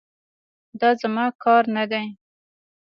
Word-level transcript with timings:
دا 0.79 0.89
زما 1.01 1.25
کار 1.43 1.63
نه 1.75 1.83
دی. 1.91 2.05